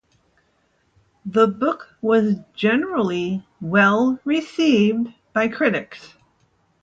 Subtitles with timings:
[1.27, 6.15] The book was generally well received by critics.